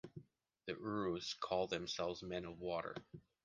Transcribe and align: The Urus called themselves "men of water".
The 0.65 0.73
Urus 0.73 1.35
called 1.39 1.69
themselves 1.69 2.23
"men 2.23 2.45
of 2.45 2.59
water". 2.59 2.95